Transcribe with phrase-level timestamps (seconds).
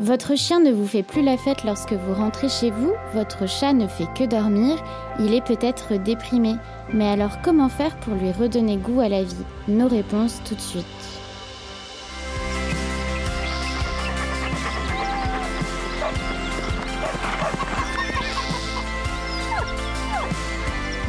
[0.00, 3.72] Votre chien ne vous fait plus la fête lorsque vous rentrez chez vous, votre chat
[3.72, 4.82] ne fait que dormir,
[5.20, 6.54] il est peut-être déprimé.
[6.92, 9.34] Mais alors comment faire pour lui redonner goût à la vie?
[9.68, 10.84] Nos réponses tout de suite.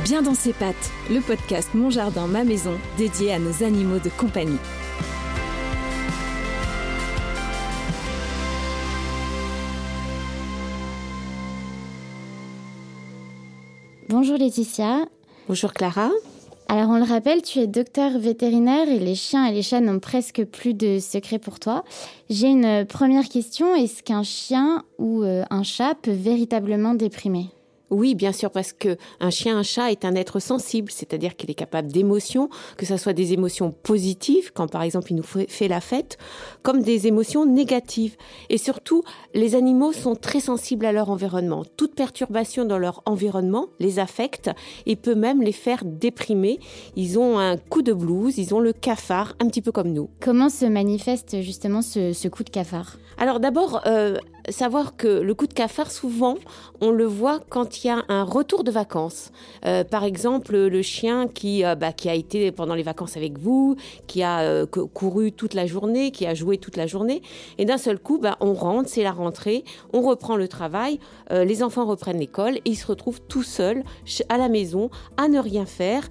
[0.03, 4.09] Bien dans ses pattes, le podcast Mon Jardin, ma maison, dédié à nos animaux de
[4.09, 4.59] compagnie.
[14.17, 15.09] Bonjour Laetitia.
[15.49, 16.09] Bonjour Clara.
[16.69, 19.99] Alors on le rappelle, tu es docteur vétérinaire et les chiens et les chats n'ont
[19.99, 21.83] presque plus de secrets pour toi.
[22.29, 27.47] J'ai une première question, est-ce qu'un chien ou euh, un chat peut véritablement déprimer?
[27.89, 31.51] Oui, bien sûr, parce que un chien, un chat est un être sensible, c'est-à-dire qu'il
[31.51, 35.67] est capable d'émotions, que ce soit des émotions positives, quand par exemple il nous fait
[35.67, 36.17] la fête,
[36.63, 38.15] comme des émotions négatives.
[38.49, 39.03] Et surtout,
[39.33, 41.63] les animaux sont très sensibles à leur environnement.
[41.77, 44.49] Toute perturbation dans leur environnement les affecte
[44.85, 46.59] et peut même les faire déprimer.
[46.95, 50.09] Ils ont un coup de blues, ils ont le cafard, un petit peu comme nous.
[50.21, 52.97] Comment se manifeste justement ce, coup de cafard?
[53.17, 54.17] Alors d'abord, euh,
[54.49, 56.35] savoir que le coup de cafard, souvent,
[56.81, 59.31] on le voit quand il y a un retour de vacances.
[59.65, 63.39] Euh, par exemple, le chien qui, euh, bah, qui a été pendant les vacances avec
[63.39, 67.21] vous, qui a couru toute la journée, qui a joué toute la journée,
[67.57, 69.63] et d'un seul coup, bah, on rentre, c'est la rentrée,
[69.93, 70.99] on reprend le travail,
[71.31, 73.83] les enfants reprennent l'école, et ils se retrouvent tout seuls
[74.29, 76.07] à la maison, à ne rien faire,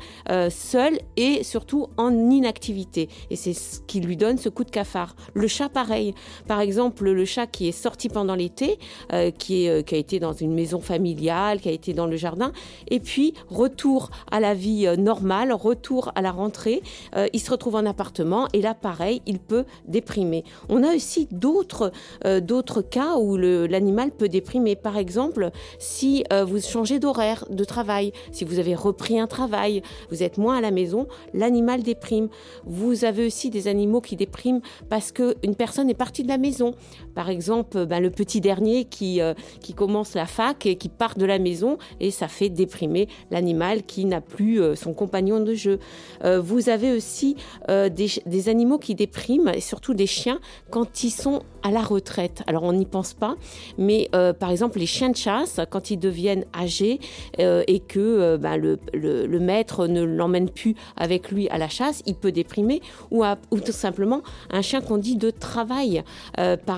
[0.51, 3.09] seuls et surtout en inactivité.
[3.31, 5.15] Et c'est ce qui lui donne ce coup de cafard.
[5.35, 6.15] Le chat, pareil.
[6.49, 8.79] Par exemple, le chat qui est sorti pendant l'été,
[9.13, 12.17] euh, qui, euh, qui a été dans une maison familiale, qui a été dans le
[12.17, 12.53] jardin,
[12.89, 16.83] et puis retour à la vie euh, normale, retour à la rentrée,
[17.33, 20.45] il se retrouve en appartement, et là, pareil, il peut déprimer.
[20.69, 21.93] On a aussi d'autres
[22.41, 24.77] d'autres cas où l'animal peut déprimer.
[24.77, 30.23] Par exemple, si vous changez d'horaire de travail, si vous avez repris un travail, vous
[30.23, 32.29] êtes moins à la maison, l'animal déprime.
[32.65, 36.75] Vous avez aussi des animaux qui dépriment parce qu'une personne est partie de la maison.
[37.15, 41.17] Par exemple, ben, le petit dernier qui, euh, qui commence la fac et qui part
[41.17, 45.55] de la maison et ça fait déprimer l'animal qui n'a plus euh, son compagnon de
[45.55, 45.79] jeu.
[46.25, 47.37] Euh, vous avez aussi
[47.69, 50.39] des, animaux qui dépriment et surtout des chiens
[50.71, 52.43] quand ils sont à la retraite.
[52.47, 53.37] Alors on n'y pense pas,
[53.79, 57.01] mais par exemple les chiens de chasse, quand ils deviennent âgés
[57.39, 62.17] et que ben, le, le, maître ne l'emmène plus avec lui à la chasse, il
[62.17, 66.03] peut déprimer ou, ou tout simplement un chien qu'on dit de travail.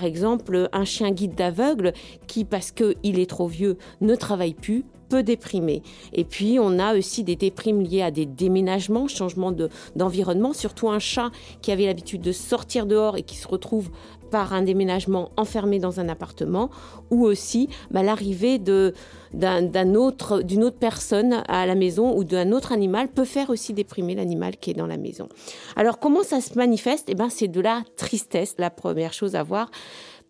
[0.04, 1.92] Exemple un chien guide d'aveugle
[2.26, 5.82] qui, parce qu'il est trop vieux, ne travaille plus, peut déprimer.
[6.12, 9.52] Et puis, on a aussi des déprimes liées à des déménagements, changement
[9.94, 11.30] d'environnement, surtout un chat
[11.62, 13.90] qui avait l'habitude de sortir dehors et qui se retrouve
[14.30, 16.68] par un déménagement enfermé dans un appartement,
[17.10, 22.72] ou aussi bah, l'arrivée d'un autre, d'une autre personne à la maison ou d'un autre
[22.72, 25.28] animal peut faire aussi déprimer l'animal qui est dans la maison.
[25.76, 27.04] Alors, comment ça se manifeste?
[27.08, 29.70] Eh ben, c'est de la tristesse, la première chose à voir.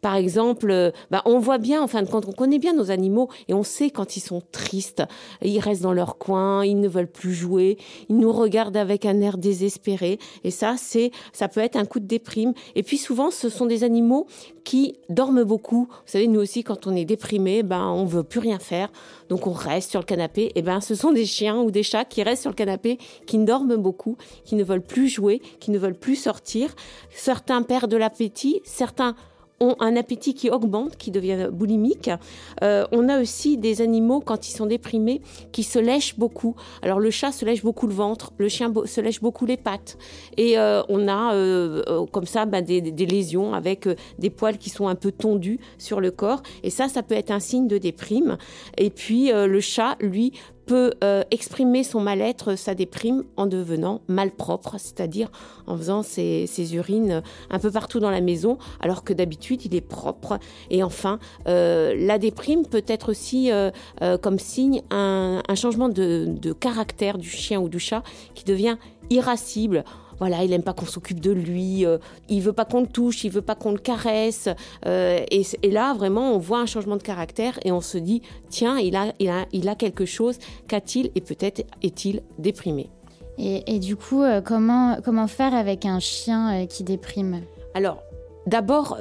[0.01, 2.91] Par exemple, euh, bah, on voit bien, en fin de compte, on connaît bien nos
[2.91, 5.03] animaux et on sait quand ils sont tristes.
[5.43, 9.21] Ils restent dans leur coin, ils ne veulent plus jouer, ils nous regardent avec un
[9.21, 10.19] air désespéré.
[10.45, 12.53] Et ça, c'est, ça peut être un coup de déprime.
[12.75, 14.27] Et puis souvent, ce sont des animaux
[14.65, 15.87] qui dorment beaucoup.
[15.89, 18.91] Vous savez, nous aussi, quand on est déprimé, ben, on veut plus rien faire.
[19.29, 20.53] Donc on reste sur le canapé.
[20.55, 23.39] Et ben, ce sont des chiens ou des chats qui restent sur le canapé, qui
[23.39, 26.75] dorment beaucoup, qui ne veulent plus jouer, qui ne veulent plus sortir.
[27.11, 29.15] Certains perdent de l'appétit, certains
[29.61, 32.11] ont un appétit qui augmente, qui devient boulimique.
[32.63, 35.23] Euh, on a aussi des animaux, quand ils sont déprimés,
[35.53, 36.57] qui se lèchent beaucoup.
[36.83, 39.97] Alors le chat se lèche beaucoup le ventre, le chien se lèche beaucoup les pattes.
[40.37, 44.69] Et euh, on a euh, comme ça ben, des, des, lésions avec des poils qui
[44.71, 46.43] sont un peu tondus sur le corps.
[46.63, 48.37] Et ça, ça peut être un signe de déprime.
[48.77, 50.33] Et puis le chat, lui,
[50.67, 55.31] peut euh, exprimer son mal-être, sa déprime, en devenant malpropre, c'est-à-dire
[55.67, 59.81] en faisant ses, urines un peu partout dans la maison, alors que d'habitude il est
[59.81, 60.39] propre.
[60.71, 63.71] Et enfin, euh, la déprime peut être aussi euh,
[64.21, 68.03] comme signe un, changement de caractère du chien ou du chat
[68.35, 68.77] qui devient
[69.11, 69.85] irascible
[70.19, 71.99] voilà, il aime pas qu'on s'occupe de lui, euh,
[72.29, 74.49] il veut pas qu'on le touche, il veut pas qu'on le caresse.
[74.87, 78.79] Euh, et, là, vraiment, on voit un changement de caractère et on se dit, tiens,
[78.79, 82.89] il a, il a, il a quelque chose, qu'a-t-il Et peut-être est-il déprimé.
[83.39, 87.43] Et, du coup, euh, comment, comment faire avec un chien qui déprime?
[87.75, 88.03] Alors,
[88.47, 88.97] D'abord,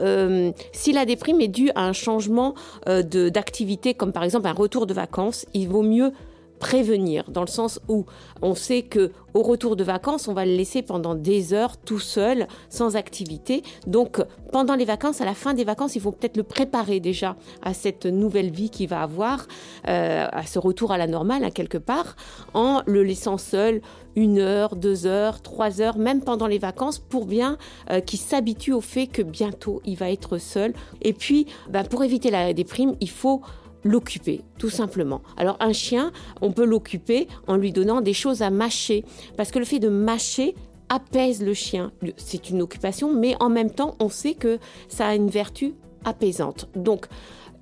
[0.71, 2.55] si la déprime est due à un changement
[2.87, 6.13] d'activité, comme par exemple un retour de vacances, il vaut mieux
[6.59, 8.05] prévenir, dans le sens où
[8.41, 11.99] on sait que au retour de vacances, on va le laisser pendant des heures tout
[11.99, 13.63] seul, sans activité.
[13.85, 14.23] Donc,
[14.53, 17.73] pendant les vacances, à la fin des vacances, il faut peut-être le préparer déjà à
[17.73, 19.47] cette nouvelle vie qu'il va avoir,
[19.89, 22.15] euh, à ce retour à la normale, à quelque part,
[22.53, 23.81] en le laissant seul
[24.15, 27.57] une heure, deux heures, trois heures, même pendant les vacances, pour bien
[27.91, 30.73] euh, qu'il s'habitue au fait que bientôt il va être seul.
[31.01, 33.41] Et puis, bah, pour éviter la déprime, il faut
[33.85, 35.21] l'occuper, tout simplement.
[35.37, 36.11] Alors un chien,
[36.41, 39.05] on peut l'occuper en lui donnant des choses à mâcher,
[39.37, 40.55] parce que le fait de mâcher
[40.89, 41.91] apaise le chien.
[42.17, 44.59] C'est une occupation, mais en même temps, on sait que
[44.89, 45.73] ça a une vertu
[46.03, 46.67] apaisante.
[46.75, 47.07] Donc,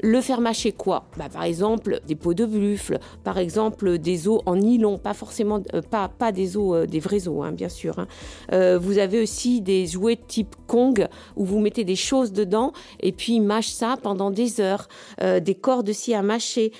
[0.03, 1.05] le faire mâcher quoi?
[1.17, 5.61] Bah, Par exemple, des peaux de buffle, par exemple, des os en nylon, pas forcément,
[5.73, 7.97] euh, pas, pas des os, euh, des vrais os, hein, bien sûr.
[7.97, 8.07] Hein.
[8.51, 11.07] Euh, vous avez aussi des jouets type Kong
[11.37, 14.89] où vous mettez des choses dedans et puis ils mâchent ça pendant des heures.
[15.21, 16.71] des cordes aussi à mâcher.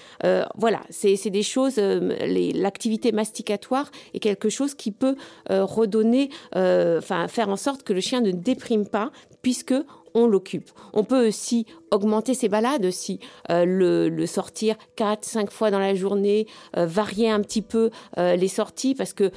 [0.55, 5.15] voilà, c'est des choses, l'activité masticatoire est quelque chose qui peut
[5.49, 9.11] redonner, enfin faire en sorte que le chien ne déprime pas
[9.41, 9.75] puisque
[10.13, 10.69] on l'occupe.
[10.93, 13.19] On peut aussi augmenter ses balades aussi,
[13.51, 13.65] euh,
[14.09, 18.47] le, sortir 4, 5 fois dans la journée, euh, varier un petit peu euh, les
[18.47, 19.31] sorties parce que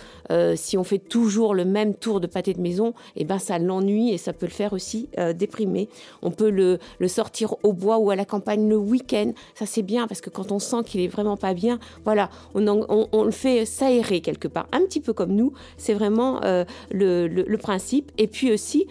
[0.57, 4.11] si on fait toujours le même tour de pâté de maison, eh ben ça l'ennuie
[4.11, 5.89] et ça peut le faire aussi déprimer.
[6.23, 6.79] On peut le,
[7.09, 10.53] sortir au bois ou à la campagne le week-end, ça c'est bien parce que quand
[10.53, 12.67] on sent qu'il est vraiment pas bien, voilà, on,
[13.13, 16.41] on, le fait s'aérer quelque part, un petit peu comme nous, c'est vraiment
[16.91, 18.11] le principe.
[18.19, 18.87] Et puis aussi,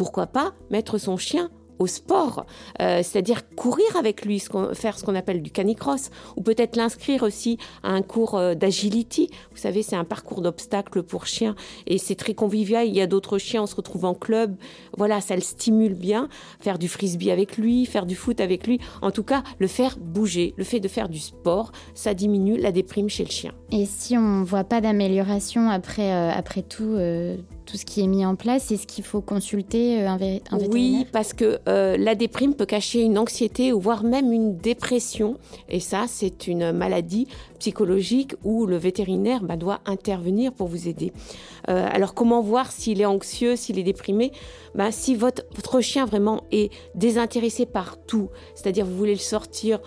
[0.00, 2.46] pourquoi pas mettre son chien au sport,
[2.80, 4.42] euh, c'est-à-dire courir avec lui,
[4.72, 9.28] faire ce qu'on appelle du canicross, ou peut-être l'inscrire aussi à un cours euh, d'agility.
[9.50, 11.54] Vous savez, c'est un parcours d'obstacles pour chiens
[11.86, 12.86] et c'est très convivial.
[12.86, 14.56] Il y a d'autres chiens, on se retrouve en club.
[14.96, 16.28] Voilà, ça le stimule bien.
[16.60, 18.78] Faire du frisbee avec lui, faire du foot avec lui.
[19.02, 22.72] En tout cas, le faire bouger, le fait de faire du sport, ça diminue la
[22.72, 23.52] déprime chez le chien.
[23.70, 26.96] Et si on voit pas d'amélioration après, euh, après tout,
[27.70, 31.32] tout ce qui est mis en place, est-ce qu'il faut consulter un, vétérinaire Oui, parce
[31.32, 35.36] que euh, la déprime peut cacher une anxiété ou voire même une dépression.
[35.68, 37.28] Et ça, c'est une maladie
[37.60, 41.12] psychologique où le vétérinaire bah, doit intervenir pour vous aider.
[41.68, 44.32] Euh, alors comment voir s'il est anxieux, s'il est déprimé?
[44.74, 49.78] Bah, Si votre, votre chien vraiment est désintéressé par tout, c'est-à-dire vous voulez le sortir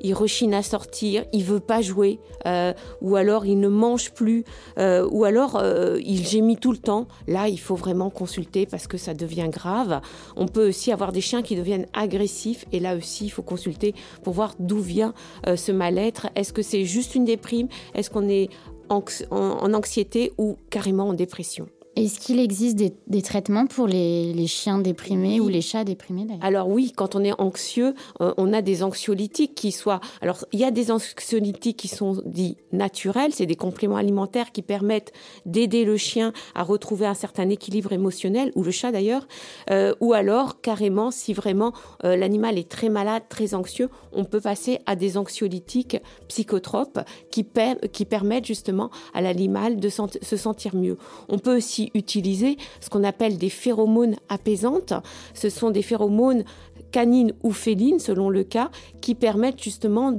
[0.00, 4.44] il rechigne à sortir, il veut pas jouer, euh, ou alors il ne mange plus,
[4.78, 7.06] euh, ou alors euh, il gémit tout le temps.
[7.26, 10.00] Là, il faut vraiment consulter parce que ça devient grave.
[10.36, 13.94] On peut aussi avoir des chiens qui deviennent agressifs, et là aussi, il faut consulter
[14.22, 15.14] pour voir d'où vient
[15.46, 16.28] ce mal-être.
[16.34, 17.68] Est-ce que c'est juste une déprime?
[17.94, 18.48] Est-ce qu'on est
[18.88, 21.66] en anxiété ou carrément en dépression?
[21.96, 26.92] Est-ce qu'il existe des, traitements pour les, chiens déprimés ou les chats déprimés Alors oui,
[26.94, 30.00] quand on est anxieux, euh, on a des anxiolytiques qui soient...
[30.20, 34.62] Alors il y a des anxiolytiques qui sont dits naturels, c'est des compléments alimentaires qui
[34.62, 35.12] permettent
[35.46, 39.26] d'aider le chien à retrouver un certain équilibre émotionnel, ou le chat d'ailleurs,
[39.70, 41.72] euh, ou alors carrément si vraiment
[42.04, 45.98] euh, l'animal est très malade, très anxieux, on peut passer à des anxiolytiques
[46.28, 47.00] psychotropes
[47.30, 47.44] qui,
[47.92, 50.96] qui permettent justement à l'animal de se sentir mieux.
[51.28, 54.92] On peut aussi utiliser ce qu'on appelle des phéromones apaisantes.
[55.34, 56.44] Ce sont des phéromones
[56.90, 60.12] canines ou félines, selon le cas, qui permettent justement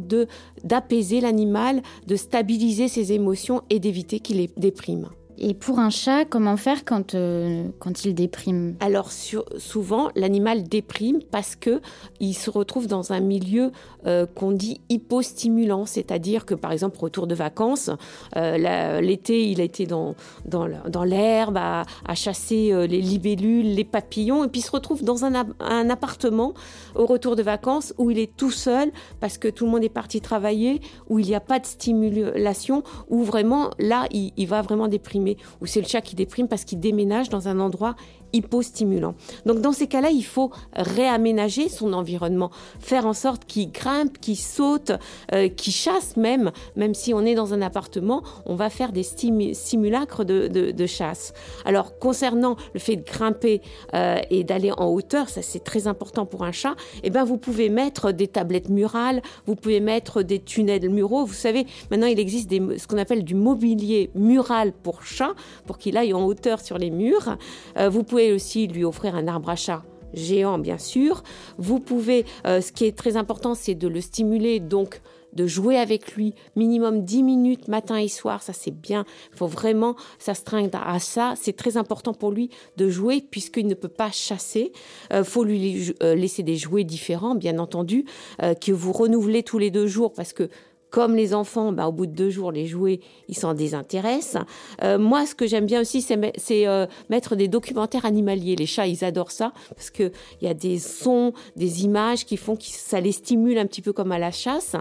[0.63, 5.10] d'apaiser l'animal, de stabiliser ses émotions et d'éviter qu'il les déprime.
[5.43, 11.17] Et pour un chat, comment faire quand, euh, quand il déprime Alors souvent, l'animal déprime
[11.31, 11.81] parce que
[12.19, 13.71] il se retrouve dans un milieu
[14.05, 17.89] euh, qu'on dit hypostimulant, c'est-à-dire que par exemple, retour de vacances,
[18.36, 20.13] euh, l'été, il a été dans,
[20.45, 25.33] dans, l'herbe à, chasser les libellules, les papillons, et puis il se retrouve dans un,
[25.60, 26.53] un, appartement
[26.93, 29.89] au retour de vacances où il est tout seul parce que tout le monde est
[29.89, 34.88] parti travailler, où il n'y a pas de stimulation, où vraiment là, il va vraiment
[34.88, 35.30] déprimer
[35.61, 37.95] ou c'est le chat qui déprime parce qu'il déménage dans un endroit
[38.33, 39.15] hypostimulant.
[39.45, 44.38] Donc dans ces cas-là, il faut réaménager son environnement, faire en sorte qu'il grimpe, qu'il
[44.38, 44.91] saute,
[45.33, 49.03] euh, qu'il chasse même, même si on est dans un appartement, on va faire des
[49.03, 51.33] simulacres de, chasse.
[51.63, 53.61] Alors concernant le fait de grimper
[53.93, 57.23] euh, et d'aller en hauteur, ça c'est très important pour un chat, et eh ben
[57.23, 61.25] vous pouvez mettre des tablettes murales, vous pouvez mettre des tunnels muraux.
[61.25, 65.33] Vous savez, maintenant il existe des, ce qu'on appelle du mobilier mural pour chat,
[65.65, 67.38] pour qu'il aille en hauteur sur les murs.
[67.77, 71.24] Euh, vous pouvez aussi lui offrir un arbre à chat géant, bien sûr.
[71.58, 75.01] Vous pouvez, euh, ce qui est très important, c'est de le stimuler, donc
[75.34, 79.06] de jouer avec lui minimum 10 minutes matin et soir, ça c'est bien.
[79.32, 81.36] Il faut vraiment s'astreindre à ça.
[81.38, 84.74] C'est très important pour lui de jouer puisqu'il ne peut pas chasser.
[85.10, 88.06] Il euh, faut lui euh, laisser des jouets différents, bien entendu,
[88.40, 90.50] que vous renouvelez tous les deux jours parce que
[90.91, 94.43] comme les enfants, bah, au bout de deux jours, les jouets, ils s'en désintéressent.
[94.83, 98.55] Euh, moi, ce que j'aime bien aussi, c'est euh, mettre des documentaires animaliers.
[98.57, 102.57] Les chats, ils adorent ça parce qu'il y a des sons, des images qui font
[102.57, 104.75] que ça les stimule un petit peu comme à la chasse.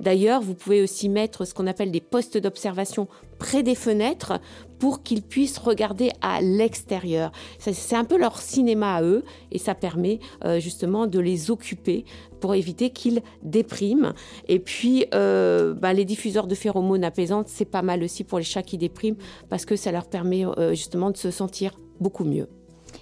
[0.00, 4.40] D'ailleurs, vous pouvez aussi mettre ce qu'on appelle des postes d'observation près des fenêtres
[4.78, 7.32] pour qu'ils puissent regarder à l'extérieur.
[7.58, 12.04] C'est un peu leur cinéma à eux et ça permet euh, justement de les occuper
[12.44, 14.12] pour éviter qu'ils dépriment.
[14.48, 18.44] Et puis, euh, bah, les diffuseurs de phéromones apaisantes, c'est pas mal aussi pour les
[18.44, 19.16] chats qui dépriment
[19.48, 22.46] parce que ça leur permet euh, justement de se sentir beaucoup mieux.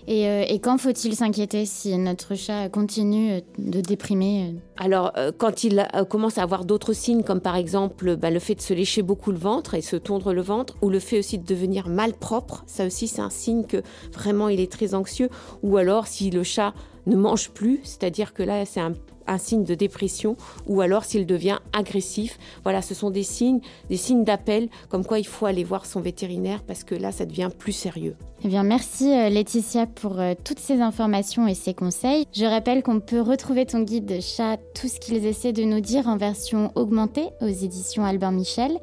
[0.08, 6.38] Euh, et, quand faut-il s'inquiéter si notre chat continue de déprimer Alors, quand il commence
[6.38, 9.38] à avoir d'autres signes, comme par exemple bah, le fait de se lécher beaucoup le
[9.38, 13.08] ventre et se tondre le ventre, ou le fait aussi de devenir malpropre, ça aussi
[13.08, 13.82] c'est un signe que
[14.12, 15.30] vraiment il est très anxieux,
[15.64, 16.74] ou alors si le chat
[17.06, 18.92] ne mange plus, c'est-à-dire que là c'est un
[19.26, 20.36] un signe de dépression
[20.66, 22.38] ou alors s'il devient agressif.
[22.62, 23.60] Voilà, ce sont des signes,
[23.90, 27.26] des signes d'appel, comme quoi il faut aller voir son vétérinaire parce que là, ça
[27.26, 28.16] devient plus sérieux.
[28.44, 32.26] Eh bien, merci euh, Laetitia pour euh, toutes ces informations et ces conseils.
[32.32, 36.08] Je rappelle qu'on peut retrouver ton guide chat Tout ce qu'ils essaient de nous dire
[36.08, 38.78] en version augmentée aux éditions Albert Michel.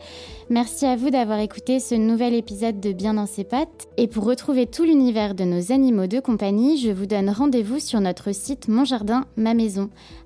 [0.50, 3.89] Merci à vous d'avoir écouté ce nouvel épisode de Bien dans ses pattes.
[3.98, 8.00] Et pour retrouver tout l'univers de nos animaux de compagnie, je vous donne rendez-vous sur
[8.00, 9.89] notre site Mon Jardin, Ma Maison.